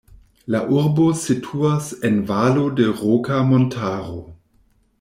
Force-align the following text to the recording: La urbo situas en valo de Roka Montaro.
La 0.53 0.59
urbo 0.77 1.03
situas 1.23 1.91
en 2.09 2.17
valo 2.31 2.65
de 2.81 2.89
Roka 3.03 3.41
Montaro. 3.51 4.19